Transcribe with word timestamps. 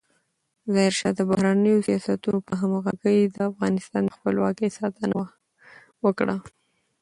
ظاهرشاه 0.73 1.13
د 1.17 1.19
بهرنیو 1.29 1.85
سیاستونو 1.87 2.39
په 2.47 2.53
همغږۍ 2.61 3.19
د 3.25 3.37
افغانستان 3.51 4.01
د 4.05 4.11
خپلواکۍ 4.17 4.69
ساتنه 4.79 5.13
وکړه. 6.05 6.35